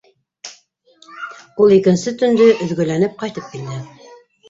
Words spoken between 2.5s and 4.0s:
өҙгөләнеп ҡайтып килде.